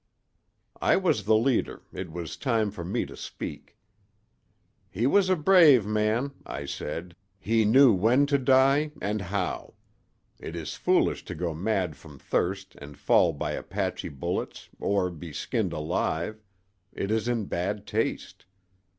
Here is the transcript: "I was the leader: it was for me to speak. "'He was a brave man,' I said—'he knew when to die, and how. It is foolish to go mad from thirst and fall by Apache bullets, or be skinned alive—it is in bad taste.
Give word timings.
"I 0.81 0.95
was 0.97 1.25
the 1.25 1.35
leader: 1.37 1.83
it 1.93 2.11
was 2.11 2.35
for 2.35 2.83
me 2.83 3.05
to 3.05 3.15
speak. 3.15 3.77
"'He 4.89 5.05
was 5.05 5.29
a 5.29 5.35
brave 5.35 5.85
man,' 5.85 6.31
I 6.43 6.65
said—'he 6.65 7.65
knew 7.65 7.93
when 7.93 8.25
to 8.25 8.39
die, 8.39 8.93
and 8.99 9.21
how. 9.21 9.75
It 10.39 10.55
is 10.55 10.73
foolish 10.73 11.23
to 11.25 11.35
go 11.35 11.53
mad 11.53 11.95
from 11.95 12.17
thirst 12.17 12.73
and 12.79 12.97
fall 12.97 13.31
by 13.31 13.51
Apache 13.51 14.09
bullets, 14.09 14.69
or 14.79 15.11
be 15.11 15.31
skinned 15.31 15.71
alive—it 15.71 17.11
is 17.11 17.27
in 17.27 17.45
bad 17.45 17.85
taste. 17.85 18.47